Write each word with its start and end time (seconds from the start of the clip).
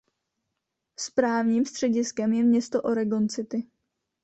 Správním 0.99 1.65
střediskem 1.65 2.33
je 2.33 2.43
město 2.43 2.81
Oregon 2.81 3.29
City. 3.29 3.67